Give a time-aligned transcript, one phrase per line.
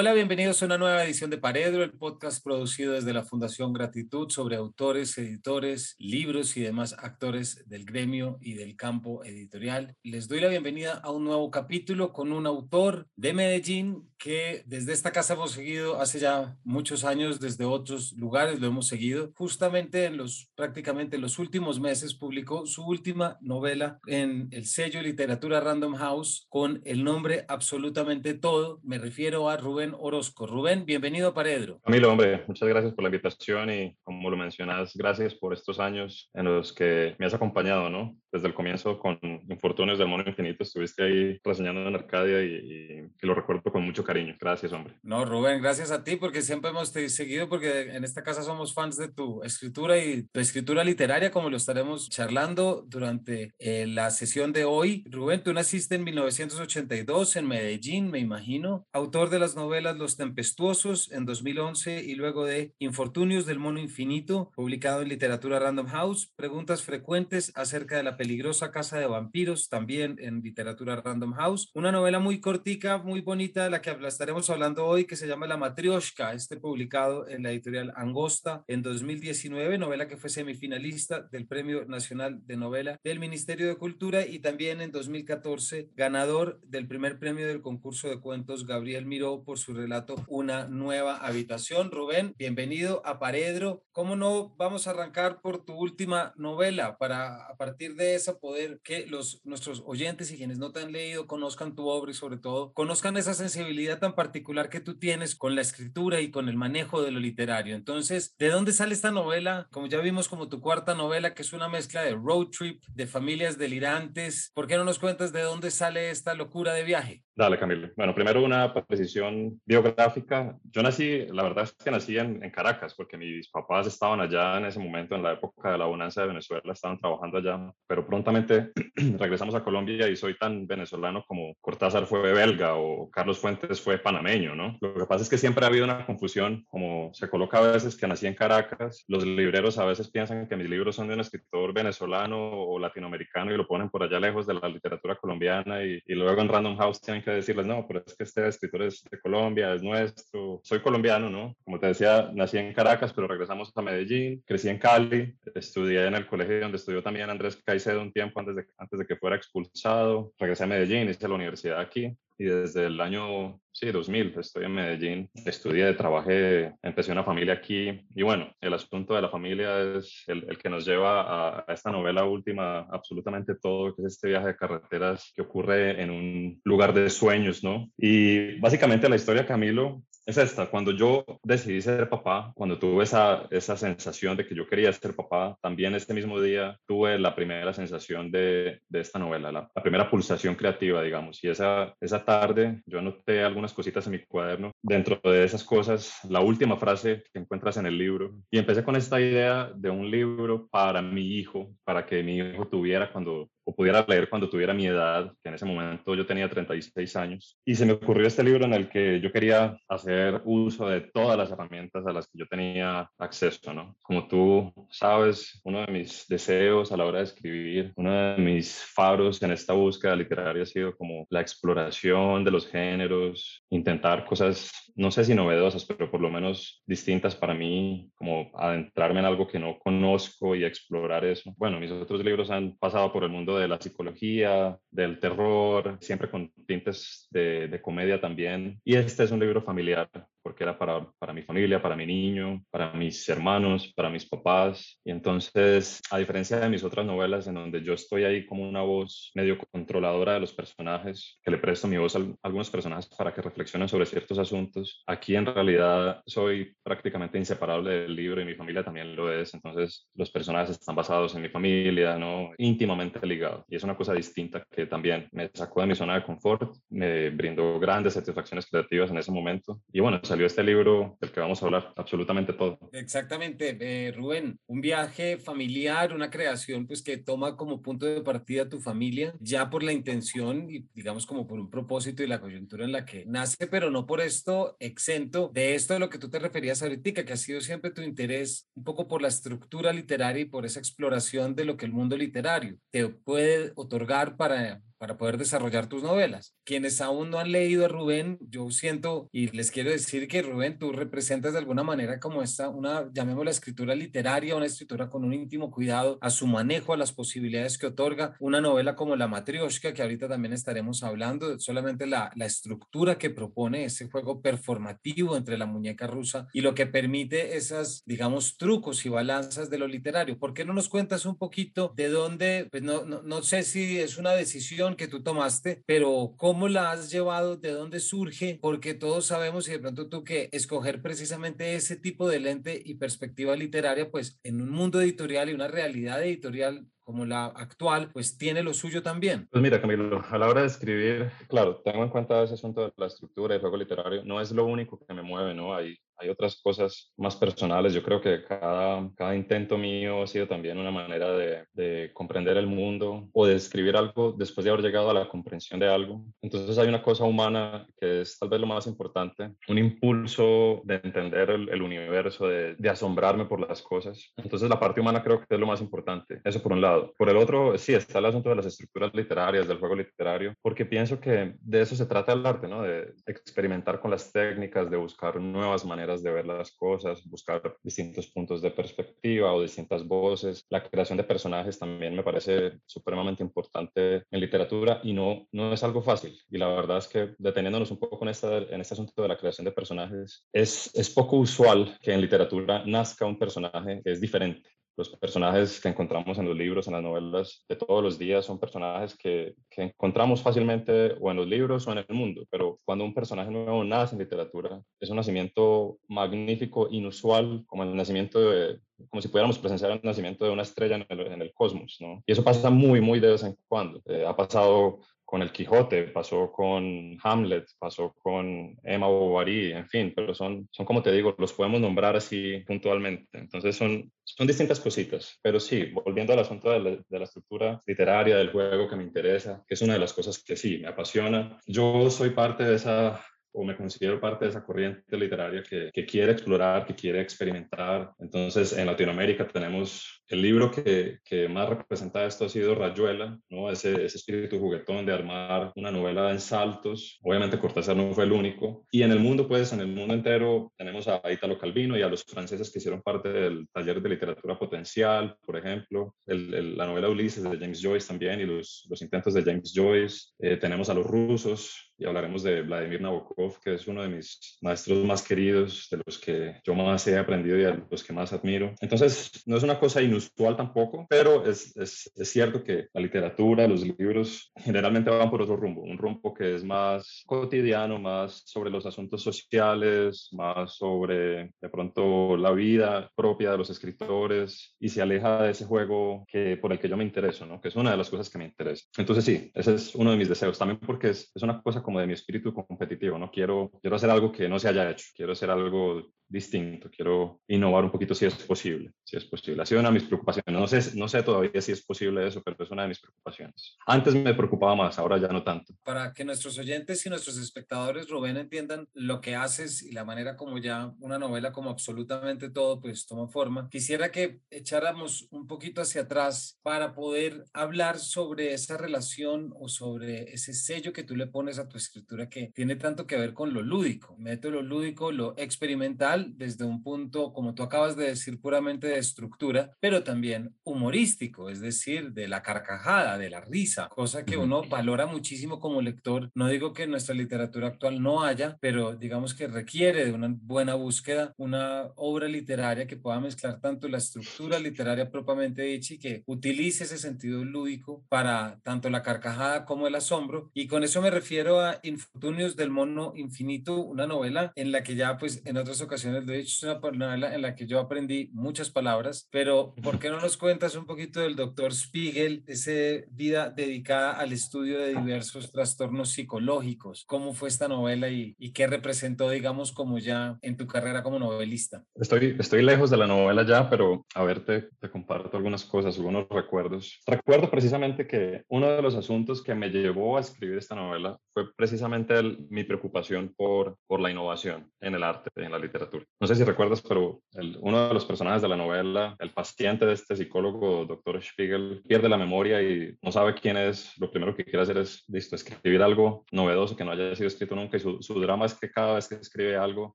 [0.00, 4.30] Hola, bienvenidos a una nueva edición de Paredro, el podcast producido desde la Fundación Gratitud
[4.30, 9.96] sobre autores, editores, libros y demás actores del gremio y del campo editorial.
[10.04, 14.92] Les doy la bienvenida a un nuevo capítulo con un autor de Medellín que desde
[14.92, 19.32] esta casa hemos seguido hace ya muchos años, desde otros lugares lo hemos seguido.
[19.34, 25.58] Justamente en los prácticamente los últimos meses publicó su última novela en el sello Literatura
[25.60, 28.80] Random House con el nombre absolutamente todo.
[28.84, 30.46] Me refiero a Rubén Orozco.
[30.46, 31.80] Rubén, bienvenido a Paredro.
[31.80, 36.30] Camilo, hombre, muchas gracias por la invitación y como lo mencionas, gracias por estos años
[36.34, 38.16] en los que me has acompañado, ¿no?
[38.30, 39.18] Desde el comienzo con
[39.48, 44.36] Infortunios del Mono Infinito, estuviste ahí reseñando en Arcadia y, lo recuerdo con mucho cariño.
[44.40, 44.94] Gracias, hombre.
[45.02, 48.96] No, Rubén, gracias a ti porque siempre hemos seguido porque en esta casa somos fans
[48.96, 54.52] de tu escritura y tu escritura literaria, como lo estaremos charlando durante eh, la sesión
[54.52, 55.04] de hoy.
[55.10, 61.10] Rubén, tú naciste en 1982 en Medellín, me imagino, autor de las novelas los Tempestuosos
[61.12, 66.82] en 2011 y luego de Infortunios del Mono Infinito, publicado en Literatura Random House, preguntas
[66.82, 72.18] frecuentes acerca de la peligrosa casa de vampiros, también en Literatura Random House, una novela
[72.18, 76.34] muy cortica, muy bonita, de la que estaremos hablando hoy, que se llama La Matrioshka,
[76.34, 82.44] este publicado en la editorial Angosta en 2019, novela que fue semifinalista del Premio Nacional
[82.46, 87.62] de Novela del Ministerio de Cultura y también en 2014 ganador del primer premio del
[87.62, 91.92] concurso de cuentos Gabriel Miró por su relato Una nueva habitación.
[91.92, 93.84] Rubén, bienvenido a Paredro.
[93.92, 98.80] ¿Cómo no vamos a arrancar por tu última novela para a partir de esa poder
[98.82, 102.38] que los nuestros oyentes y quienes no te han leído conozcan tu obra y sobre
[102.38, 106.56] todo conozcan esa sensibilidad tan particular que tú tienes con la escritura y con el
[106.56, 107.74] manejo de lo literario.
[107.74, 109.68] Entonces, ¿de dónde sale esta novela?
[109.70, 113.06] Como ya vimos como tu cuarta novela que es una mezcla de road trip, de
[113.06, 114.50] familias delirantes.
[114.54, 117.22] ¿Por qué no nos cuentas de dónde sale esta locura de viaje?
[117.38, 117.88] Dale, Camilo.
[117.96, 120.58] Bueno, primero una precisión biográfica.
[120.72, 124.64] Yo nací, la verdad es que nací en, Caracas, porque mis papás estaban allá en
[124.64, 128.72] ese momento, en la época de la bonanza de Venezuela, estaban trabajando allá, pero prontamente
[129.18, 133.98] regresamos a Colombia y soy tan venezolano como Cortázar fue belga o Carlos Fuentes fue
[133.98, 134.76] panameño, ¿no?
[134.80, 137.96] Lo que pasa es que siempre ha habido una confusión, como se coloca a veces
[137.96, 141.20] que nací en Caracas, los libreros a veces piensan que mis libros son de un
[141.20, 146.00] escritor venezolano o latinoamericano y lo ponen por allá lejos de la literatura colombiana y,
[146.06, 149.02] y luego en Random House tienen que decirles, no, pero es que este escritor es
[149.10, 150.60] de Colombia, es nuestro.
[150.62, 151.56] Soy colombiano, ¿no?
[151.64, 156.14] Como te decía, nací en Caracas, pero regresamos a Medellín, crecí en Cali, estudié en
[156.14, 159.36] el colegio donde estudió también Andrés Caicedo un tiempo antes de, antes de que fuera
[159.36, 160.32] expulsado.
[160.38, 164.74] Regresé a Medellín, hice la universidad aquí y desde el año sí, 2000 estoy en
[164.74, 170.22] Medellín, estudié, trabajé, empecé una familia aquí y bueno, el asunto de la familia es
[170.28, 174.28] el, el que nos lleva a, a, esta novela última, absolutamente todo, que es este
[174.28, 177.90] viaje de carreteras que ocurre en un lugar de sueños, ¿no?
[177.96, 180.66] Y básicamente la historia, Camilo, es esta.
[180.66, 185.16] Cuando yo decidí ser papá, cuando tuve esa, esa sensación de que yo quería ser
[185.16, 190.10] papá, también este mismo día tuve la primera sensación de, de esta novela, la, primera
[190.10, 191.42] pulsación creativa, digamos.
[191.42, 194.70] Y esa, esa tarde yo anoté algunas cositas en mi cuaderno.
[194.82, 198.34] Dentro de esas cosas, la última frase que encuentras en el libro.
[198.50, 202.68] Y empecé con esta idea de un libro para mi hijo, para que mi hijo
[202.68, 206.48] tuviera cuando o pudiera leer cuando tuviera mi edad, que en ese momento yo tenía
[206.48, 207.60] 36 años.
[207.66, 211.36] Y se me ocurrió este libro en el que yo quería hacer uso de todas
[211.36, 213.94] las herramientas a las que yo tenía acceso, ¿no?
[214.00, 218.82] Como tú sabes, uno de mis deseos a la hora de escribir, uno de mis
[218.82, 224.72] faros en esta búsqueda literaria ha sido como la exploración de los géneros, intentar cosas,
[224.96, 229.46] no sé si novedosas, pero por lo menos distintas para mí, como adentrarme en algo
[229.46, 231.52] que no conozco y explorar eso.
[231.58, 236.30] Bueno, mis otros libros han pasado por el mundo de la psicología, del terror, siempre
[236.30, 238.80] con tintes de, de comedia también.
[238.84, 240.08] Y este es un libro familiar
[240.42, 245.00] porque era para, para mi familia, para mi niño, para mis hermanos, para mis papás.
[245.04, 248.82] Y entonces, a diferencia de mis otras novelas en donde yo estoy ahí como una
[248.82, 253.32] voz medio controladora de los personajes, que le presto mi voz a algunos personajes para
[253.32, 258.54] que reflexionen sobre ciertos asuntos, aquí en realidad soy prácticamente inseparable del libro y mi
[258.54, 259.54] familia también lo es.
[259.54, 262.50] Entonces, los personajes están basados en mi familia, ¿no?
[262.58, 263.64] Íntimamente ligados.
[263.68, 267.30] Y es una cosa distinta que también me sacó de mi zona de confort, me
[267.30, 269.80] brindó grandes satisfacciones creativas en ese momento.
[269.92, 272.78] Y bueno, salió este libro del que vamos a hablar, absolutamente todo.
[272.92, 278.68] Exactamente, eh, Rubén, un viaje familiar, una creación pues que toma como punto de partida
[278.68, 282.84] tu familia, ya por la intención y digamos como por un propósito y la coyuntura
[282.84, 286.30] en la que nace, pero no por esto exento de esto de lo que tú
[286.30, 290.42] te referías ahorita, que ha sido siempre tu interés un poco por la estructura literaria
[290.42, 295.16] y por esa exploración de lo que el mundo literario te puede otorgar para para
[295.16, 296.54] poder desarrollar tus novelas.
[296.64, 300.78] Quienes aún no han leído a Rubén, yo siento y les quiero decir que Rubén,
[300.78, 305.34] tú representas de alguna manera como esta, una, llamémosla escritura literaria, una escritura con un
[305.34, 309.94] íntimo cuidado a su manejo, a las posibilidades que otorga, una novela como La Matrioshka,
[309.94, 315.58] que ahorita también estaremos hablando, solamente la, la estructura que propone ese juego performativo entre
[315.58, 320.38] la muñeca rusa y lo que permite esas, digamos, trucos y balanzas de lo literario.
[320.38, 323.98] ¿Por qué no nos cuentas un poquito de dónde, pues no, no, no sé si
[323.98, 328.94] es una decisión que tú tomaste, pero cómo la has llevado, de dónde surge, porque
[328.94, 333.56] todos sabemos y de pronto tú que escoger precisamente ese tipo de lente y perspectiva
[333.56, 338.62] literaria, pues en un mundo editorial y una realidad editorial como la actual, pues tiene
[338.62, 339.48] lo suyo también.
[339.50, 342.92] Pues mira, Camilo, a la hora de escribir, claro, tengo en cuenta ese asunto de
[342.98, 345.74] la estructura del juego literario, no es lo único que me mueve, ¿no?
[345.74, 347.94] Hay, hay otras cosas más personales.
[347.94, 352.56] Yo creo que cada, cada intento mío ha sido también una manera de, de, comprender
[352.56, 356.24] el mundo o de escribir algo después de haber llegado a la comprensión de algo.
[356.42, 360.96] Entonces hay una cosa humana que es tal vez lo más importante, un impulso de
[360.96, 364.32] entender el, el universo, de, de asombrarme por las cosas.
[364.36, 366.40] Entonces la parte humana creo que es lo más importante.
[366.44, 367.14] Eso por un lado.
[367.16, 370.84] Por el otro, sí, está el asunto de las estructuras literarias, del juego literario, porque
[370.84, 372.82] pienso que de eso se trata el arte, ¿no?
[372.82, 378.26] De experimentar con las técnicas, de buscar nuevas maneras de ver las cosas, buscar distintos
[378.28, 380.64] puntos de perspectiva o distintas voces.
[380.70, 385.82] La creación de personajes también me parece supremamente importante en literatura y no, no es
[385.82, 386.38] algo fácil.
[386.50, 389.64] Y la verdad es que deteniéndonos un poco en, en este asunto de la creación
[389.64, 394.77] de personajes, es, es poco usual que en literatura nazca un personaje que es diferente
[394.98, 398.58] los personajes que encontramos en los libros, en las novelas de todos los días, son
[398.58, 403.04] personajes que, que, encontramos fácilmente o en los libros o en el mundo, pero cuando
[403.04, 408.80] un personaje nuevo nace en literatura, es un nacimiento magnífico, inusual, como el nacimiento de,
[409.08, 412.22] como si pudiéramos presenciar el nacimiento de una estrella en el, en el cosmos, ¿no?
[412.26, 414.02] Y eso pasa muy, muy de vez en cuando.
[414.06, 414.98] Eh, ha pasado
[415.28, 420.86] con el Quijote, pasó con Hamlet, pasó con Emma Bovary, en fin, pero son, son
[420.86, 423.36] como te digo, los podemos nombrar así puntualmente.
[423.36, 427.78] Entonces son, son distintas cositas, pero sí, volviendo al asunto de la, de la, estructura
[427.86, 430.88] literaria del juego que me interesa, que es una de las cosas que sí, me
[430.88, 431.58] apasiona.
[431.66, 433.22] Yo soy parte de esa
[433.52, 438.12] o me considero parte de esa corriente literaria que, que, quiere explorar, que quiere experimentar.
[438.18, 443.70] Entonces, en Latinoamérica tenemos el libro que, que más representa esto ha sido Rayuela, ¿no?
[443.70, 447.18] ese, ese, espíritu juguetón de armar una novela en saltos.
[447.22, 448.86] Obviamente Cortázar no fue el único.
[448.90, 452.08] Y en el mundo, pues, en el mundo entero tenemos a Italo Calvino y a
[452.08, 456.86] los franceses que hicieron parte del taller de literatura potencial, por ejemplo, el, el, la
[456.86, 460.32] novela Ulises de James Joyce también y los, los intentos de James Joyce.
[460.38, 464.58] Eh, tenemos a los rusos, y hablaremos de Vladimir Nabokov, que es uno de mis
[464.62, 468.32] maestros más queridos, de los que yo más he aprendido y a los que más
[468.32, 468.74] admiro.
[468.80, 473.66] Entonces, no es una cosa inusual tampoco, pero es, es, es cierto que la literatura,
[473.66, 478.70] los libros, generalmente van por otro rumbo, un rumbo que es más cotidiano, más sobre
[478.70, 485.02] los asuntos sociales, más sobre de pronto la vida propia de los escritores y se
[485.02, 487.60] aleja de ese juego que, por el que yo me intereso, ¿no?
[487.60, 488.84] que es una de las cosas que me interesa.
[488.96, 492.00] Entonces, sí, ese es uno de mis deseos, también porque es, es una cosa como
[492.00, 493.30] de mi espíritu competitivo, ¿no?
[493.30, 497.84] Quiero, quiero hacer algo que no se haya hecho, quiero hacer algo distinto, quiero innovar
[497.84, 499.62] un poquito si es posible, si es posible.
[499.62, 502.42] Ha sido una de mis preocupaciones, no sé, no sé todavía si es posible eso,
[502.42, 503.76] pero es una de mis preocupaciones.
[503.86, 505.74] Antes me preocupaba más, ahora ya no tanto.
[505.82, 510.36] Para que nuestros oyentes y nuestros espectadores, Rubén, entiendan lo que haces y la manera
[510.36, 515.80] como ya una novela, como absolutamente todo, pues toma forma, quisiera que echáramos un poquito
[515.80, 521.26] hacia atrás para poder hablar sobre esa relación o sobre ese sello que tú le
[521.26, 525.12] pones a tu escritura que tiene tanto que ver con lo lúdico, meto lo lúdico,
[525.12, 530.54] lo experimental, desde un punto, como tú acabas de decir, puramente de estructura, pero también
[530.64, 535.82] humorístico, es decir, de la carcajada, de la risa, cosa que uno valora muchísimo como
[535.82, 536.30] lector.
[536.34, 540.34] No digo que en nuestra literatura actual no haya, pero digamos que requiere de una
[540.40, 545.98] buena búsqueda, una obra literaria que pueda mezclar tanto la estructura literaria propiamente dicha y
[545.98, 550.50] que utilice ese sentido lúdico para tanto la carcajada como el asombro.
[550.54, 554.96] Y con eso me refiero a Infortunios del Mono Infinito, una novela en la que
[554.96, 558.30] ya pues en otras ocasiones de hecho es una novela en la que yo aprendí
[558.32, 563.50] muchas palabras, pero ¿por qué no nos cuentas un poquito del doctor Spiegel, esa vida
[563.50, 567.04] dedicada al estudio de diversos trastornos psicológicos?
[567.06, 571.18] ¿Cómo fue esta novela y, y qué representó, digamos, como ya en tu carrera como
[571.18, 571.84] novelista?
[571.94, 575.96] Estoy, estoy lejos de la novela ya, pero a ver, te, te comparto algunas cosas,
[575.96, 577.00] algunos recuerdos.
[577.06, 581.52] Recuerdo precisamente que uno de los asuntos que me llevó a escribir esta novela fue
[581.54, 586.08] precisamente el, mi preocupación por, por la innovación en el arte, en la literatura Arthur.
[586.20, 587.20] No sé si recuerdas, pero
[587.60, 592.08] uno de los personajes de la novela, el paciente de este psicólogo, doctor Spiegel, pierde
[592.08, 593.92] la memoria y no sabe quién es.
[593.98, 597.54] Lo primero que quiere hacer es, listo, escribir algo novedoso que no haya sido escrito
[597.54, 597.76] nunca.
[597.76, 599.94] Y su, su drama es que cada vez que escribe algo,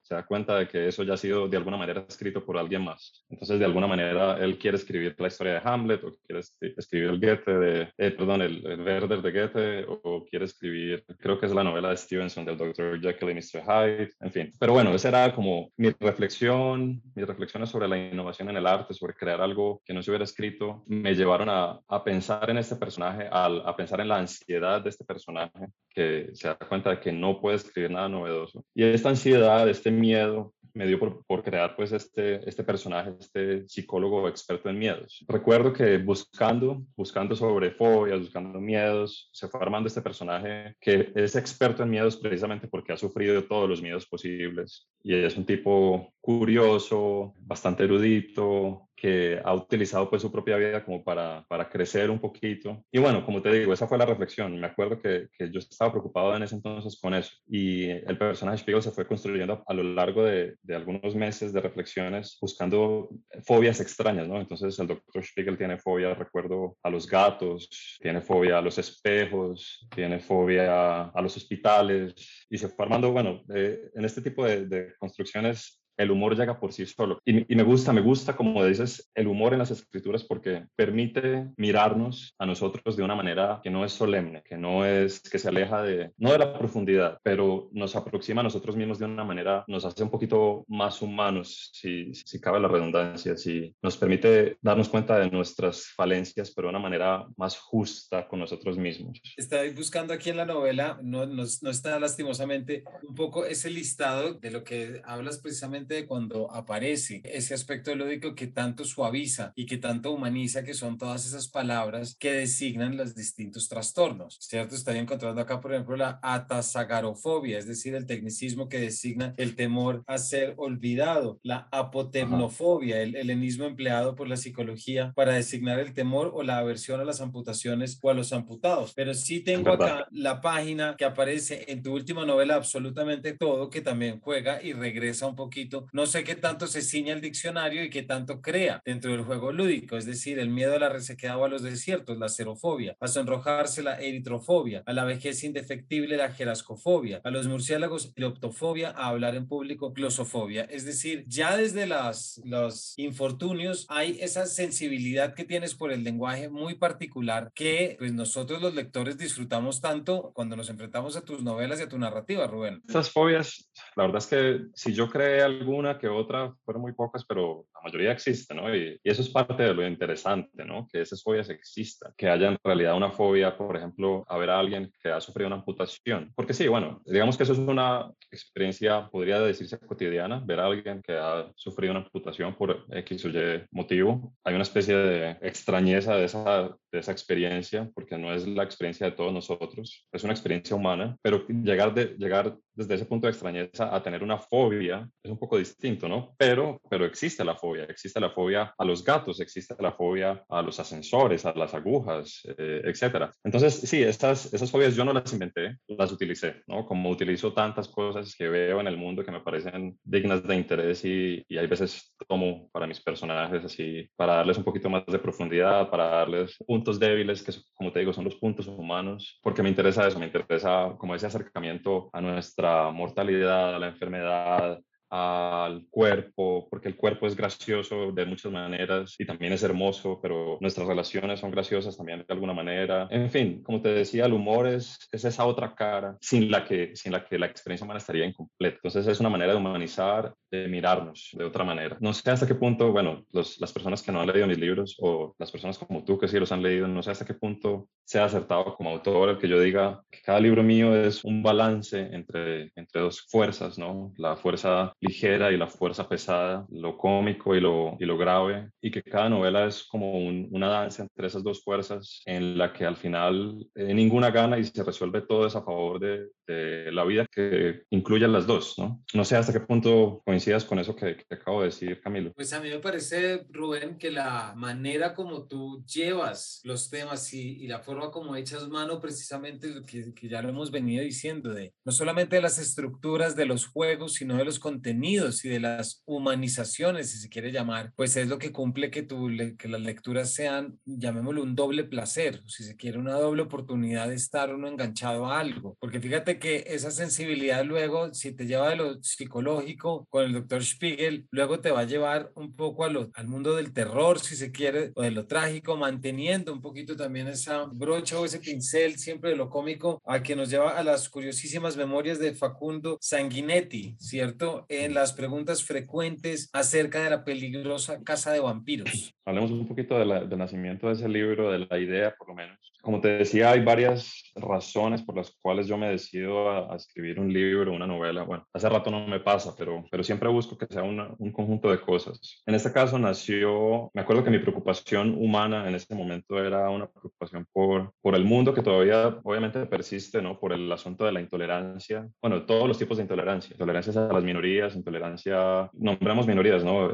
[0.03, 2.83] se da cuenta de que eso ya ha sido de alguna manera escrito por alguien
[2.83, 3.25] más.
[3.29, 6.41] Entonces, de alguna manera, él quiere escribir la historia de Hamlet o quiere
[6.77, 11.39] escribir el Goethe de, eh, perdón, el, el, Werder de Goethe o quiere escribir, creo
[11.39, 13.00] que es la novela de Stevenson del Dr.
[13.00, 13.62] Jekyll y Mr.
[13.63, 14.51] Hyde, en fin.
[14.60, 18.93] Pero bueno, esa era como mi reflexión, mis reflexiones sobre la innovación en el arte,
[18.93, 22.75] sobre crear algo que no se hubiera escrito, me llevaron a, a pensar en este
[22.75, 27.00] personaje, a, a pensar en la ansiedad de este personaje que se da cuenta de
[27.00, 28.65] que no puede escribir nada novedoso.
[28.73, 33.67] Y esta ansiedad, este miedo, me dio por, por, crear pues este, este personaje, este
[33.67, 35.23] psicólogo experto en miedos.
[35.27, 41.35] Recuerdo que buscando, buscando sobre fobias, buscando miedos, se fue armando este personaje que es
[41.35, 45.82] experto en miedos precisamente porque ha sufrido todos los miedos posibles y es un tipo
[46.19, 52.19] curioso, bastante erudito, que ha utilizado pues su propia vida como para, para crecer un
[52.19, 52.86] poquito.
[52.89, 54.57] Y bueno, como te digo, esa fue la reflexión.
[54.57, 57.33] Me acuerdo que, que yo estaba preocupado en ese entonces con eso.
[57.45, 61.60] Y el personaje Spiegel se fue construyendo a lo largo de, de algunos meses de
[61.60, 63.10] reflexiones buscando
[63.45, 64.39] fobias extrañas, ¿no?
[64.39, 69.86] Entonces el doctor Spiegel tiene fobia, recuerdo, a los gatos, tiene fobia a los espejos,
[69.93, 72.15] tiene fobia a los hospitales
[72.50, 76.59] y se fue armando, bueno, eh, en este tipo de, de construcciones el humor llega
[76.59, 77.19] por sí solo.
[77.25, 82.33] Y, me gusta, me gusta, como dices, el humor en las escrituras porque permite mirarnos
[82.38, 85.81] a nosotros de una manera que no es solemne, que no es, que se aleja
[85.81, 89.85] de, no de la profundidad, pero nos aproxima a nosotros mismos de una manera, nos
[89.85, 95.19] hace un poquito más humanos, si, si cabe la redundancia, si nos permite darnos cuenta
[95.19, 99.19] de nuestras falencias, pero de una manera más justa con nosotros mismos.
[99.38, 104.33] Estoy buscando aquí en la novela, no, no, no está lastimosamente un poco ese listado
[104.33, 109.65] de lo que hablas precisamente de cuando aparece ese aspecto lúdico que tanto suaviza y
[109.65, 114.75] que tanto humaniza, que son todas esas palabras que designan los distintos trastornos, ¿cierto?
[114.75, 120.03] Estoy encontrando acá, por ejemplo, la atasagarofobia, es decir, el tecnicismo que designa el temor
[120.07, 126.31] a ser olvidado, la apotemnofobia, el helenismo empleado por la psicología para designar el temor
[126.33, 128.93] o la aversión a las amputaciones o a los amputados.
[128.95, 133.81] Pero sí tengo acá la página que aparece en tu última novela, absolutamente todo, que
[133.81, 137.89] también juega y regresa un poquito no sé qué tanto se ciña el diccionario y
[137.89, 141.46] qué tanto crea dentro del juego lúdico, es decir, el miedo a la resequedad o
[141.46, 147.22] a los desiertos, la xerofobia, a sonrojarse la eritrofobia, a la vejez indefectible la jerascofobia,
[147.24, 150.63] a los murciélagos la optofobia, a hablar en público glosofobia.
[150.63, 156.50] Es decir, ya desde las, los infortunios hay esa sensibilidad que tienes por el lenguaje
[156.50, 161.80] muy particular que pues nosotros los lectores disfrutamos tanto cuando nos enfrentamos a tus novelas
[161.80, 162.82] y a tu narrativa, Rubén.
[162.88, 167.25] Estas fobias, la verdad es que si yo creé alguna que otra, fueron muy pocas,
[167.25, 168.74] pero la mayoría existe, ¿no?
[168.74, 170.88] Y, eso es parte de lo interesante, ¿no?
[170.91, 174.60] Que esas fobias existan, que haya en realidad una fobia, por ejemplo, a ver a
[174.60, 176.32] alguien que ha sufrido una amputación.
[176.36, 181.01] Porque sí, bueno, digamos que eso es una experiencia, podría decirse cotidiana, ver a alguien
[181.01, 184.34] que ha sufrido una amputación por X o Y motivo.
[184.43, 189.08] Hay una especie de extrañeza de esa, de esa experiencia, porque no es la experiencia
[189.08, 193.32] de todos nosotros, es una experiencia humana, pero llegar, de, llegar desde ese punto de
[193.32, 196.34] extrañeza a tener una fobia es un poco distinto, ¿no?
[196.38, 200.62] Pero, pero existe la fobia, existe la fobia a los gatos, existe la fobia a
[200.62, 203.32] los ascensores, a las agujas, eh, etcétera.
[203.44, 206.86] Entonces, sí, estas, esas fobias yo no las inventé, las utilicé, ¿no?
[206.86, 211.06] Como utilizo tantas cosas que veo en el mundo que me parecen dignas de interés
[211.06, 215.20] y, y hay veces tomo para mis personajes así, para darles un poquito más de
[215.20, 219.70] profundidad, para darles puntos débiles, que como te digo, son los puntos humanos, porque me
[219.70, 224.79] interesa eso, me interesa como ese acercamiento a nuestra mortalidad, a la enfermedad,
[225.15, 230.58] al cuerpo, porque el cuerpo es gracioso de muchas maneras y también es hermoso, pero
[230.60, 233.08] nuestras relaciones son graciosas también de alguna manera.
[233.12, 236.96] En fin, como te decía, el humor es, es esa otra cara sin la, que,
[236.96, 238.77] sin la que la experiencia humana estaría incompleta.
[238.77, 241.98] Entonces es una manera de humanizar, de mirarnos de otra manera.
[242.00, 244.95] No sé hasta qué punto, bueno, los, las personas que no han leído mis libros
[245.00, 247.89] o las personas como tú que sí los han leído, no sé hasta qué punto
[248.05, 252.00] sea acertado como autor el que yo diga que cada libro mío es un balance
[252.12, 254.13] entre, entre dos fuerzas, ¿no?
[254.17, 258.91] La fuerza ligera y la fuerza pesada, lo cómico y lo, y lo grave, y
[258.91, 262.98] que cada novela es como una danza entre esas dos fuerzas en la que al
[262.98, 267.25] final eh, ninguna gana y se resuelve todo es a favor de, de, la vida
[267.31, 269.01] que incluyan las dos, ¿no?
[269.13, 272.33] No sé hasta qué punto coincide coincidas con eso que, acabo de decir, Camilo.
[272.33, 277.65] Pues a mí me parece, Rubén, que la manera como tú llevas los temas y,
[277.67, 281.91] la forma como echas mano precisamente, que, que ya lo hemos venido diciendo, de no
[281.93, 287.12] solamente de las estructuras de los juegos, sino de los contenidos y de las humanizaciones,
[287.12, 290.77] si se quiere llamar, pues es lo que cumple que, tu, que las lecturas sean,
[290.85, 295.39] llamémoslo, un doble placer, si se quiere, una doble oportunidad de estar uno enganchado a
[295.39, 295.77] algo.
[295.79, 300.63] Porque fíjate que esa sensibilidad luego, si te lleva de lo psicológico con el doctor
[300.63, 304.91] Spiegel, luego te va a llevar un poco al mundo del terror, si se quiere,
[304.95, 309.35] o de lo trágico, manteniendo un poquito también esa brocha o ese pincel siempre de
[309.35, 314.65] lo cómico, a que nos lleva a las curiosísimas memorias de Facundo Sanguinetti, ¿cierto?
[314.69, 319.13] En las preguntas frecuentes acerca de la peligrosa casa de vampiros.
[319.25, 322.58] Hablemos un poquito del nacimiento de ese libro, de la idea por lo menos.
[322.82, 327.32] Como te decía, hay varias razones por las cuales yo me decido a, escribir un
[327.32, 328.24] libro, una novela.
[328.24, 331.80] Bueno, hace rato no me pasa, pero, pero siempre busco que sea un conjunto de
[331.80, 332.44] cosas.
[332.46, 336.88] En este caso nació, me acuerdo que mi preocupación humana en ese momento era una
[336.88, 340.38] preocupación por, por el mundo que todavía obviamente persiste, ¿no?
[340.38, 342.10] Por el asunto de la intolerancia.
[342.22, 343.53] Bueno, todos los tipos de intolerancia.
[343.53, 346.92] Intolerancias a las minorías, intolerancia, nombramos minorías, ¿no?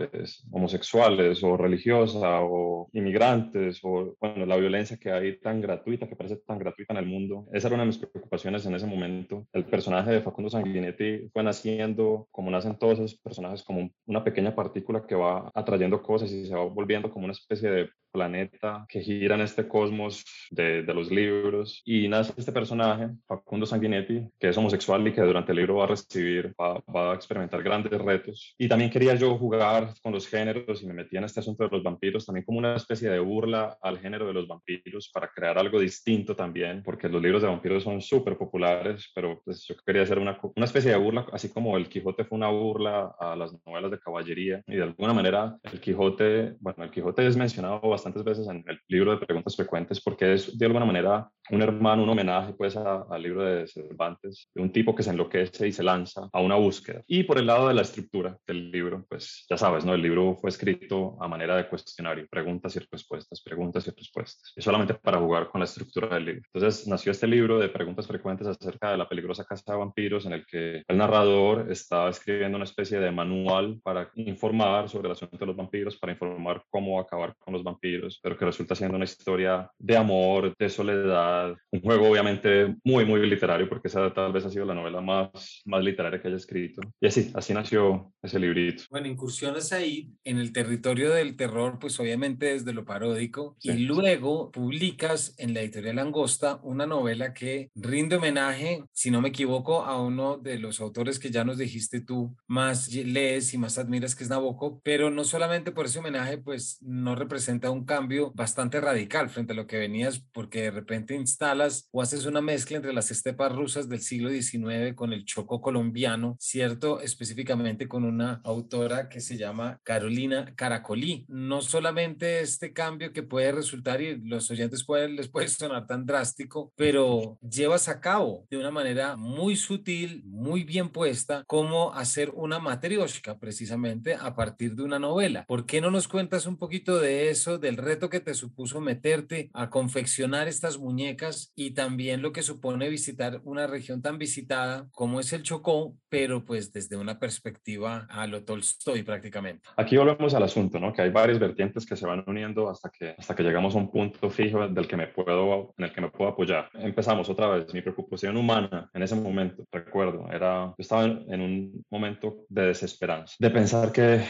[0.51, 6.37] homosexuales o religiosas o inmigrantes o, bueno, la violencia que hay tan gratuita que parece
[6.37, 7.47] tan gratuita en el mundo.
[7.53, 9.47] Esa era una de mis preocupaciones en ese momento.
[9.53, 14.55] El personaje de Facundo Sanguinetti fue naciendo, como nacen todos esos personajes, como una pequeña
[14.55, 19.01] partícula que va atrayendo cosas y se va volviendo como una especie de planeta que
[19.01, 24.49] gira en este cosmos de, de, los libros y nace este personaje, Facundo Sanguinetti, que
[24.49, 27.99] es homosexual y que durante el libro va a recibir, va, va, a experimentar grandes
[27.99, 28.55] retos.
[28.57, 31.69] Y también quería yo jugar con los géneros y me metí en este asunto de
[31.69, 35.57] los vampiros también como una especie de burla al género de los vampiros para crear
[35.57, 40.03] algo distinto también, porque los libros de vampiros son súper populares, pero pues yo quería
[40.03, 43.53] hacer una, una especie de burla, así como el Quijote fue una burla a las
[43.65, 48.23] novelas de caballería y de alguna manera el Quijote, bueno, el Quijote es mencionado bastantes
[48.23, 52.09] veces en el libro de preguntas frecuentes porque es de alguna manera un hermano, un
[52.09, 56.29] homenaje pues al libro de Cervantes, de un tipo que se enloquece y se lanza
[56.31, 57.01] a una búsqueda.
[57.07, 59.93] Y por el lado de la estructura del libro, pues ya sabes, ¿no?
[59.93, 64.61] El libro fue escrito a manera de cuestionario, preguntas y respuestas, preguntas y respuestas, y
[64.61, 66.41] solamente para jugar con la estructura del libro.
[66.53, 70.33] Entonces nació este libro de preguntas frecuentes acerca de la peligrosa casa de vampiros en
[70.33, 75.37] el que el narrador está escribiendo una especie de manual para informar sobre el asunto
[75.37, 77.79] de los vampiros, para informar cómo acabar con los vampiros,
[78.21, 83.27] pero que resulta siendo una historia de amor, de soledad, un juego obviamente muy, muy
[83.27, 86.81] literario, porque esa tal vez ha sido la novela más, más literaria que haya escrito.
[86.99, 88.83] Y así, así nació ese librito.
[88.89, 94.51] Bueno, incursiones ahí en el territorio del terror, pues obviamente desde lo paródico, y luego
[94.51, 100.01] publicas en la editorial Langosta una novela que rinde homenaje, si no me equivoco, a
[100.01, 104.23] uno de los autores que ya nos dijiste tú más lees y más admiras, que
[104.23, 109.29] es Nabokov, pero no solamente por ese homenaje, pues no representa un cambio bastante radical
[109.29, 113.11] frente a lo que venías, porque de repente instalas o haces una mezcla entre las
[113.11, 117.01] estepas rusas del siglo XIX con el choco colombiano, ¿cierto?
[117.01, 121.25] Específicamente con una autora que se llama Carolina Caracolí.
[121.27, 126.05] No solamente este cambio que puede resultar, y los oyentes pueden, les puede sonar tan
[126.05, 132.31] drástico, pero llevas a cabo de una manera muy sutil, muy bien puesta, cómo hacer
[132.33, 135.45] una matrioshka precisamente a partir de una novela.
[135.47, 139.51] ¿Por qué no nos cuentas un poquito de eso, del reto que te supuso meterte
[139.53, 145.19] a confeccionar estas muñecas y también lo que supone visitar una región tan visitada como
[145.19, 149.69] es el Chocó, pero pues desde una perspectiva a lo Tolstoy prácticamente.
[149.77, 150.91] Aquí volvemos al asunto, ¿no?
[150.91, 153.91] Que hay varias vertientes que se van uniendo hasta que, hasta que llegamos a un
[153.91, 156.71] punto fijo del que me puedo, en el que me puedo apoyar.
[156.73, 161.85] Empezamos otra vez, mi preocupación humana en ese momento, recuerdo, era, yo estaba en un
[161.91, 164.23] momento de desesperanza, de pensar que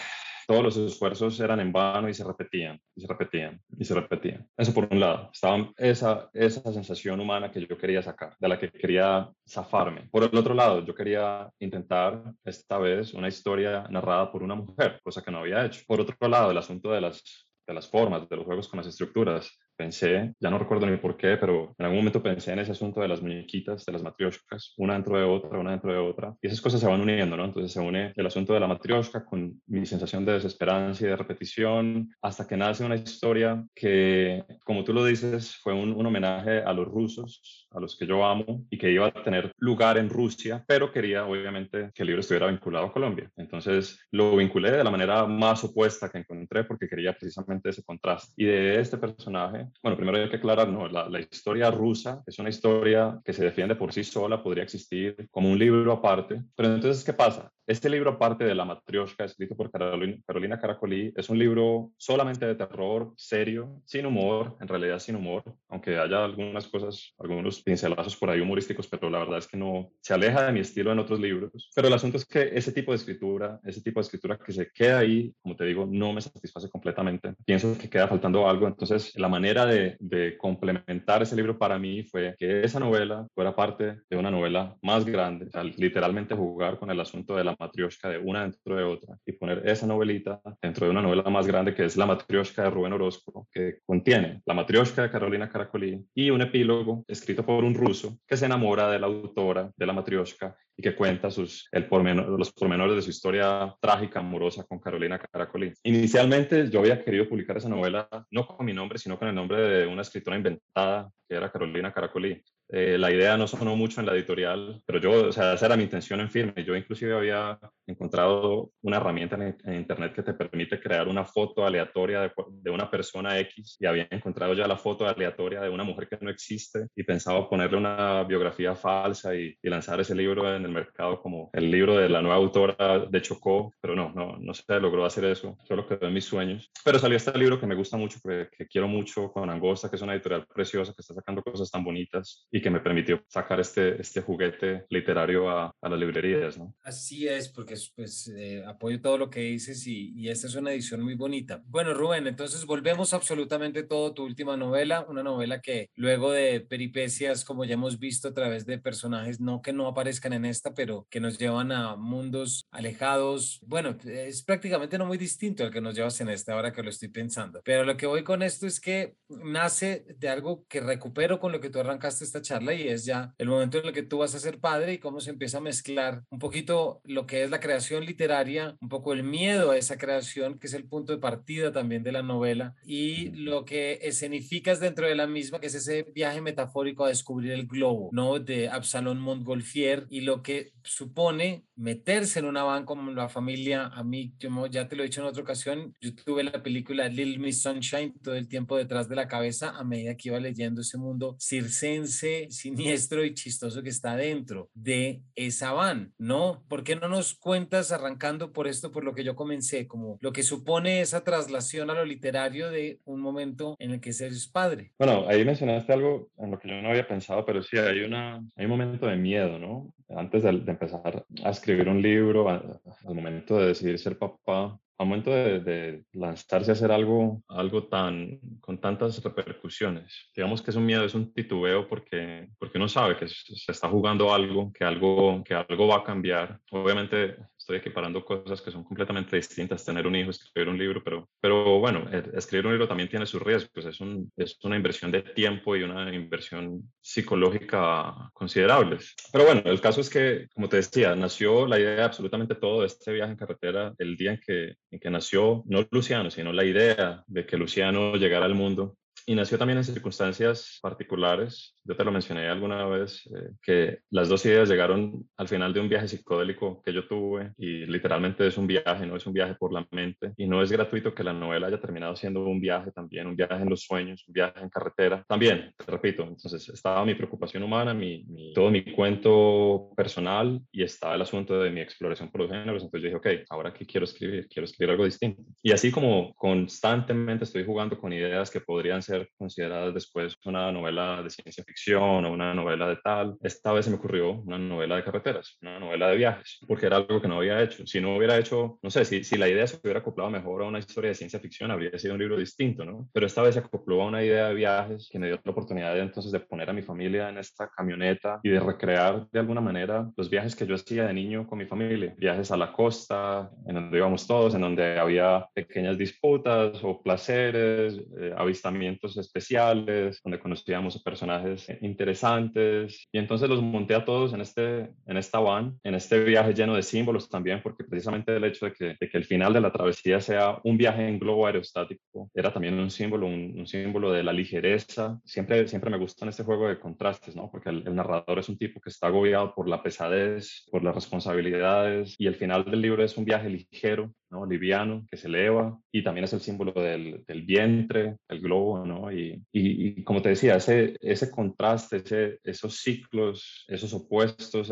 [0.50, 4.50] todos los esfuerzos eran en vano y se repetían, y se repetían, y se repetían.
[4.58, 8.58] Eso por un lado, estaba esa, esa sensación humana que yo quería sacar, de la
[8.58, 10.10] que quería zafarme.
[10.10, 15.00] Por el otro lado, yo quería intentar esta vez una historia narrada por una mujer,
[15.04, 15.84] cosa que no había hecho.
[15.86, 18.88] Por otro lado, el asunto de las de las formas, de los juegos con las
[18.88, 22.74] estructuras pensé, ya no recuerdo ni por qué, pero en algún momento pensé en ese
[22.74, 26.36] asunto de las muñequitas, de las matrioshkas, una dentro de otra, una dentro de otra,
[26.42, 27.46] y esas cosas se van uniendo, ¿no?
[27.46, 31.16] Entonces se une el asunto de la matrioshka con mi sensación de desesperanza y de
[31.16, 36.62] repetición, hasta que nace una historia que, como tú lo dices, fue un, un homenaje
[36.62, 40.10] a los rusos, a los que yo amo, y que iba a tener lugar en
[40.10, 43.30] Rusia, pero quería obviamente que el libro estuviera vinculado a Colombia.
[43.38, 48.34] Entonces lo vinculé de la manera más opuesta que encontré porque quería precisamente ese contraste.
[48.38, 49.40] Y de este personaje
[49.82, 53.44] bueno, primero hay que aclarar, no, la, la, historia rusa es una historia que se
[53.44, 57.52] defiende por sí sola, podría existir como un libro aparte, pero entonces, ¿qué pasa?
[57.70, 62.48] Este libro, aparte de La Matrioshka, escrito por Carolina, Carolina Caracolí, es un libro solamente
[62.48, 68.18] de terror, serio, sin humor, en realidad sin humor, aunque haya algunas cosas, algunos pincelazos
[68.18, 70.98] por ahí humorísticos, pero la verdad es que no se aleja de mi estilo en
[70.98, 71.70] otros libros.
[71.76, 74.72] Pero el asunto es que ese tipo de escritura, ese tipo de escritura que se
[74.72, 77.36] queda ahí, como te digo, no me satisface completamente.
[77.46, 78.68] Pienso que queda faltando algo.
[78.68, 83.56] Entonces, la manera de, de complementar ese libro para mí fue que esa novela fuera
[83.56, 87.59] parte de una novela más grande, o sea, literalmente jugar con el asunto de la
[87.60, 91.46] matrioshka de una dentro de otra y poner esa novelita dentro de una novela más
[91.48, 96.06] grande que es La matrioshka de Rubén Orozco, que contiene La matrioshka de Carolina Caracolí
[96.14, 99.94] y un epílogo escrito por un ruso que se enamora de la autora de La
[99.94, 105.74] matrioshka y que cuenta sus, los pormenores de su historia trágica, amorosa con Carolina Caracolí.
[105.84, 109.62] Inicialmente yo había querido publicar esa novela no con mi nombre, sino con el nombre
[109.62, 112.42] de una escritora inventada que era Carolina Caracolí.
[112.72, 115.76] Eh, la idea no sonó mucho en la editorial, pero yo, o sea, esa era
[115.76, 116.64] mi intención en firme.
[116.64, 122.22] Yo inclusive había encontrado una herramienta en, Internet que te permite crear una foto aleatoria
[122.22, 126.08] de, de, una persona X y había encontrado ya la foto aleatoria de una mujer
[126.08, 130.64] que no existe y pensaba ponerle una biografía falsa y, y lanzar ese libro en
[130.64, 134.54] el mercado como el libro de la nueva autora de Chocó, pero no, no, no
[134.54, 136.72] se logró hacer eso, solo quedó en mis sueños.
[136.84, 139.96] Pero salió este libro que me gusta mucho, que, que quiero mucho, con Angosta, que
[139.96, 143.60] es una editorial preciosa, que está sacando cosas tan bonitas y que me permitió sacar
[143.60, 146.76] este, este juguete literario a, a las librerías, ¿no?
[146.84, 150.72] Así es, porque pues eh, apoyo todo lo que dices y, y, esta es una
[150.72, 151.62] edición muy bonita.
[151.66, 157.46] Bueno, Rubén, entonces volvemos absolutamente todo tu última novela, una novela que luego de peripecias,
[157.46, 161.08] como ya hemos visto a través de personajes, no que no aparezcan en esta, pero
[161.10, 165.96] que nos llevan a mundos alejados, bueno, es prácticamente no muy distinto al que nos
[165.96, 167.62] llevas en esta, ahora que lo estoy pensando.
[167.64, 171.60] Pero lo que voy con esto es que nace de algo que recupero con lo
[171.60, 174.34] que tú arrancaste esta charla y es ya el momento en el que tú vas
[174.34, 177.60] a ser padre y cómo se empieza a mezclar un poquito lo que es la
[177.60, 181.72] creación literaria, un poco el miedo a esa creación, que es el punto de partida
[181.72, 186.04] también de la novela, y lo que escenificas dentro de la misma, que es ese
[186.16, 188.40] viaje metafórico a descubrir el globo, ¿no?
[188.40, 193.88] De Absalón Montgolfier y lo que supone meterse en una van como la familia.
[193.88, 197.08] A mí, como ya te lo he dicho en otra ocasión, yo tuve la película
[197.08, 200.82] Little Miss Sunshine todo el tiempo detrás de la cabeza a medida que iba leyendo
[200.82, 206.64] ese mundo circense, siniestro y chistoso que está dentro de esa van, ¿no?
[206.68, 210.32] ¿Por qué no nos cuentas arrancando por esto, por lo que yo comencé, como lo
[210.32, 214.92] que supone esa traslación a lo literario de un momento en el que eres padre?
[214.98, 218.36] Bueno, ahí mencionaste algo en lo que yo no había pensado, pero sí, hay, una,
[218.56, 219.94] hay un momento de miedo, ¿no?
[220.10, 225.08] Antes de, de empezar a escribir un libro, al momento de decidir ser papá, al
[225.08, 230.30] momento de, lanzarse a hacer algo, algo tan, con tantas repercusiones.
[230.36, 233.88] Digamos que es un miedo, es un titubeo porque, porque uno sabe que se está
[233.88, 236.60] jugando algo, que algo, que algo va a cambiar.
[236.72, 237.38] Obviamente
[237.70, 241.80] estoy equiparando cosas que son completamente distintas, tener un hijo, escribir un libro, pero, pero
[241.80, 245.76] bueno, escribir un libro también tiene sus riesgos, es, un, es una inversión de tiempo
[245.76, 249.14] y una inversión psicológica considerables.
[249.32, 252.82] Pero bueno, el caso es que, como te decía, nació la idea de absolutamente todo
[252.82, 256.52] de este viaje en carretera el día en que, en que nació, no Luciano, sino
[256.52, 258.96] la idea de que Luciano llegara al mundo
[259.30, 261.78] y nació también en circunstancias particulares.
[261.84, 265.80] Yo te lo mencioné alguna vez, eh, que las dos ideas llegaron al final de
[265.80, 269.54] un viaje psicodélico que yo tuve y literalmente es un viaje, no es un viaje
[269.54, 272.92] por la mente y no es gratuito que la novela haya terminado siendo un viaje
[272.92, 275.24] también, un viaje en los sueños, un viaje en carretera.
[275.28, 281.14] También, te repito, entonces estaba mi preocupación humana, mi, todo mi cuento personal y estaba
[281.14, 282.82] el asunto de mi exploración por los géneros.
[282.82, 285.44] Entonces yo dije, ok, ahora qué quiero escribir, quiero escribir algo distinto.
[285.62, 291.22] Y así como constantemente estoy jugando con ideas que podrían ser consideradas después una novela
[291.24, 293.36] de ciencia ficción o una novela de tal.
[293.42, 296.98] Esta vez se me ocurrió una novela de carreteras, una novela de viajes, porque era
[296.98, 297.86] algo que no había hecho.
[297.86, 300.66] Si no hubiera hecho, no sé, si, si la idea se hubiera acoplado mejor a
[300.66, 303.08] una historia de ciencia ficción, habría sido un libro distinto, ¿no?
[303.14, 305.94] Pero esta vez se acopló a una idea de viajes que me dio la oportunidad
[305.94, 309.62] de, entonces de poner a mi familia en esta camioneta y de recrear de alguna
[309.62, 312.14] manera los viajes que yo hacía de niño con mi familia.
[312.18, 318.00] Viajes a la costa, en donde íbamos todos, en donde había pequeñas disputas o placeres,
[318.20, 323.08] eh, avistamientos especiales, donde conocíamos personajes interesantes.
[323.12, 326.76] Y entonces los monté a todos en, este, en esta van, en este viaje lleno
[326.76, 329.72] de símbolos también, porque precisamente el hecho de que, de que el final de la
[329.72, 334.34] travesía sea un viaje en globo aerostático era también un símbolo, un, símbolo de la
[334.34, 335.20] ligereza.
[335.24, 337.50] Siempre, siempre me gusta en este juego de contrastes, ¿no?
[337.52, 340.96] Porque el, el narrador es un tipo que está agobiado por la pesadez, por las
[340.96, 344.46] responsabilidades, y el final del libro es un viaje ligero ¿no?
[344.46, 349.12] liviano, que se eleva, y también es el símbolo del, del vientre, el globo, ¿no?
[349.12, 354.72] Y, y, como te decía, ese, ese contraste, ese, esos ciclos, esos opuestos,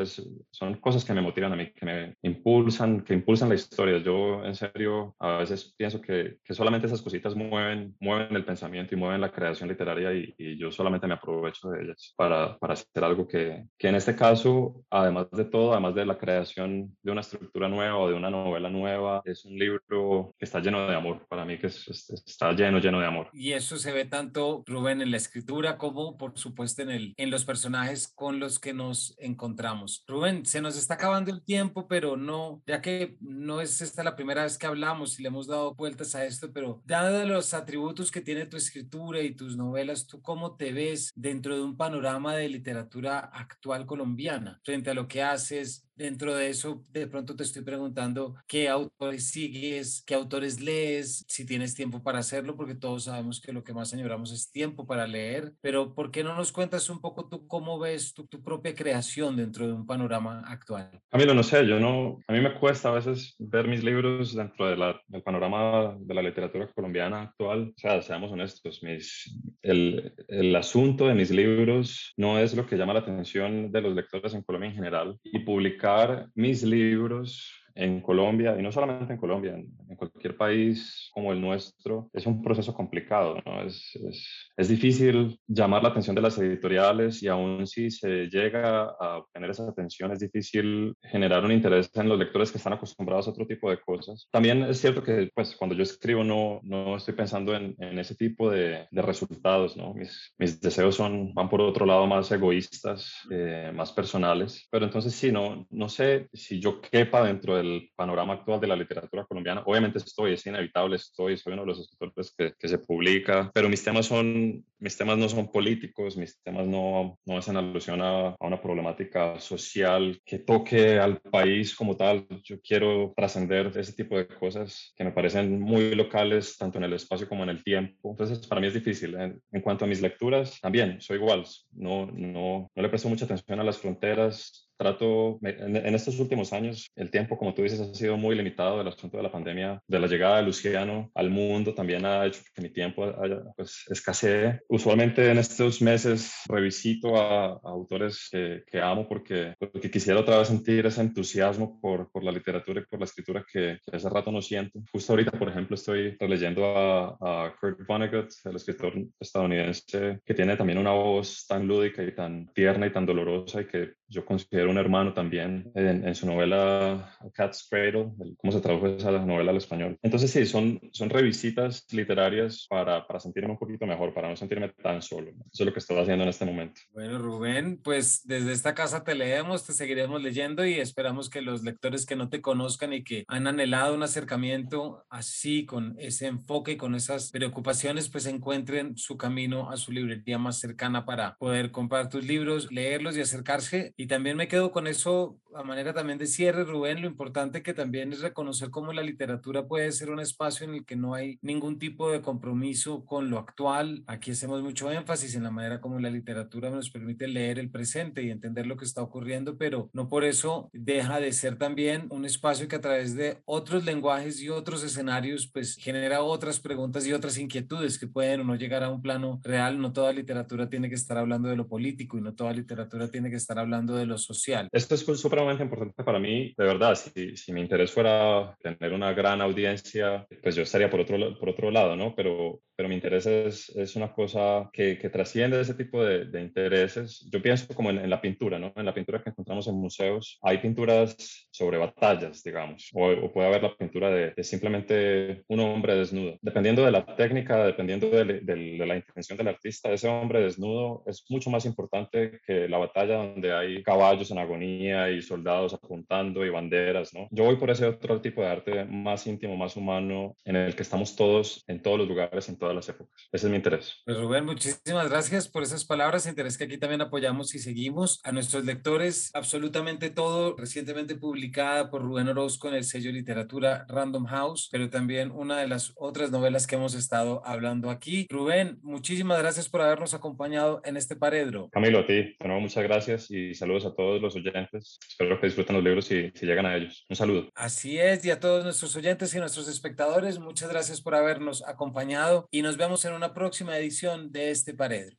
[0.51, 3.97] son cosas que me motivan a mí, que me impulsan, que impulsan la historia.
[3.99, 8.93] Yo, en serio, a veces pienso que, que solamente esas cositas mueven, mueven el pensamiento
[8.95, 12.73] y mueven la creación literaria y, y yo solamente me aprovecho de ellas para, para
[12.73, 17.11] hacer algo que, que en este caso, además de todo, además de la creación de
[17.11, 20.95] una estructura nueva o de una novela nueva, es un libro que está lleno de
[20.95, 23.29] amor, para mí que está lleno, lleno de amor.
[23.33, 27.31] Y eso se ve tanto, Rubén, en la escritura como, por supuesto, en, el, en
[27.31, 30.03] los personajes con los que nos encontramos.
[30.07, 34.15] Rubén, se nos está acabando el tiempo, pero no, ya que no es esta la
[34.15, 38.11] primera vez que hablamos y le hemos dado vueltas a esto, pero dado los atributos
[38.11, 42.35] que tiene tu escritura y tus novelas, ¿tú cómo te ves dentro de un panorama
[42.35, 47.41] de literatura actual colombiana frente a lo que haces Dentro de eso, de pronto te
[47.41, 53.05] estoy preguntando qué autores sigues, qué autores lees, si tienes tiempo para hacerlo, porque todos
[53.05, 56.51] sabemos que lo que más añoramos es tiempo para leer, pero ¿por qué no nos
[56.51, 60.91] cuentas un poco tú cómo ves tu, tu propia creación dentro de un panorama actual?
[61.09, 64.35] A mí no sé, yo no, a mí me cuesta a veces ver mis libros
[64.35, 67.73] dentro de la, del panorama de la literatura colombiana actual.
[67.75, 72.77] O sea, seamos honestos, mis, el, el asunto de mis libros no es lo que
[72.77, 75.86] llama la atención de los lectores en Colombia en general y publicar
[76.35, 82.09] mis libros en Colombia, y no solamente en Colombia, en, cualquier país como el nuestro,
[82.13, 83.63] es un proceso complicado, ¿no?
[83.63, 88.83] Es, es, es, difícil llamar la atención de las editoriales y aún si se llega
[88.99, 93.27] a obtener esa atención, es difícil generar un interés en los lectores que están acostumbrados
[93.27, 94.27] a otro tipo de cosas.
[94.31, 98.15] También es cierto que, pues, cuando yo escribo no, no estoy pensando en, en ese
[98.15, 99.93] tipo de, de, resultados, ¿no?
[99.93, 105.13] Mis, mis deseos son, van por otro lado más egoístas, eh, más personales, pero entonces
[105.13, 109.25] sí, no, no sé si yo quepa dentro del el panorama actual de la literatura
[109.25, 109.63] colombiana.
[109.65, 113.69] Obviamente estoy, es inevitable, estoy, soy uno de los escritores que, que, se publica, pero
[113.69, 118.29] mis temas, son, mis temas no son políticos, mis temas no, no hacen alusión a,
[118.29, 122.27] a una problemática social que toque al país como tal.
[122.43, 126.93] Yo quiero trascender ese tipo de cosas que me parecen muy locales, tanto en el
[126.93, 128.11] espacio como en el tiempo.
[128.11, 129.15] Entonces, para mí es difícil.
[129.15, 131.45] En, en cuanto a mis lecturas, también soy igual.
[131.71, 136.91] No, no, no le presto mucha atención a las fronteras trato, en, estos últimos años,
[136.95, 138.79] el tiempo, como tú dices, ha sido muy limitado.
[138.79, 142.41] El asunto de la pandemia, de la llegada de Luciano al mundo, también ha hecho
[142.53, 144.59] que mi tiempo haya, pues, escasee.
[144.69, 150.49] Usualmente en estos meses revisito a, autores que, que, amo porque, porque quisiera otra vez
[150.49, 154.31] sentir ese entusiasmo por, por la literatura y por la escritura que, que, hace rato
[154.31, 154.81] no siento.
[154.91, 160.57] Justo ahorita, por ejemplo, estoy releyendo a, a Kurt Vonnegut, el escritor estadounidense, que tiene
[160.57, 164.69] también una voz tan lúdica y tan tierna y tan dolorosa y que yo considero
[164.69, 169.97] un hermano también en, su novela Cat's Cradle, cómo se tradujo esa novela al español.
[170.01, 174.69] Entonces sí, son, son revisitas literarias para, para sentirme un poquito mejor, para no sentirme
[174.69, 175.31] tan solo.
[175.31, 176.81] Eso es lo que estoy haciendo en este momento.
[176.91, 181.63] Bueno, Rubén, pues desde esta casa te leemos, te seguiremos leyendo y esperamos que los
[181.63, 186.73] lectores que no te conozcan y que han anhelado un acercamiento así, con ese enfoque
[186.73, 191.71] y con esas preocupaciones, pues encuentren su camino a su librería más cercana para poder
[191.71, 196.19] comprar tus libros, leerlos y acercarse y también me quedo con eso a manera también
[196.19, 200.19] de cierre, Rubén, lo importante que también es reconocer cómo la literatura puede ser un
[200.19, 204.03] espacio en el que no hay ningún tipo de compromiso con lo actual.
[204.05, 208.21] Aquí hacemos mucho énfasis en la manera como la literatura nos permite leer el presente
[208.21, 212.25] y entender lo que está ocurriendo, pero no por eso deja de ser también un
[212.25, 217.13] espacio que a través de otros lenguajes y otros escenarios, pues genera otras preguntas y
[217.13, 219.81] otras inquietudes que pueden o no llegar a un plano real.
[219.81, 223.31] No toda literatura tiene que estar hablando de lo político y no toda literatura tiene
[223.31, 224.69] que estar hablando de lo social.
[224.71, 229.13] Esto es supremamente importante para mí, de verdad, si, si mi interés fuera tener una
[229.13, 232.15] gran audiencia, pues yo estaría por otro, por otro lado, ¿no?
[232.15, 236.41] Pero, pero mi interés es, es una cosa que, que trasciende ese tipo de, de,
[236.41, 237.27] intereses.
[237.31, 238.73] Yo pienso como en, en, la pintura, ¿no?
[238.75, 243.47] En la pintura que encontramos en museos, hay pinturas sobre batallas, digamos, o, o puede
[243.47, 246.37] haber la pintura de, de, simplemente un hombre desnudo.
[246.41, 251.03] Dependiendo de la técnica, dependiendo de, de, de la intención del artista, ese hombre desnudo
[251.07, 256.45] es mucho más importante que la batalla donde hay caballos en agonía y soldados apuntando
[256.45, 257.27] y banderas, ¿no?
[257.31, 260.83] Yo voy por ese otro tipo de arte más íntimo, más humano, en el que
[260.83, 263.27] estamos todos, en todos los lugares, en todas las épocas.
[263.31, 264.01] Ese es mi interés.
[264.05, 268.19] Pues Rubén, muchísimas gracias por esas palabras, interés que aquí también apoyamos y seguimos.
[268.23, 271.15] A nuestros lectores, absolutamente todo, recientemente
[271.47, 275.93] publicada por Rubén Orozco en el sello Literatura Random House, pero también una de las
[275.95, 278.27] otras novelas que hemos estado hablando aquí.
[278.29, 281.69] Rubén, muchísimas gracias por habernos acompañado en este paredro.
[281.71, 284.99] Camilo, a ti, bueno, muchas gracias y saludos a todos los oyentes.
[285.07, 287.05] espero que disfruten los libros y si llegan a ellos.
[287.09, 287.49] Un saludo.
[287.55, 292.49] Así es, y a todos nuestros oyentes y nuestros espectadores, muchas gracias por habernos acompañado
[292.51, 295.15] y nos vemos en una próxima edición de este Paredro.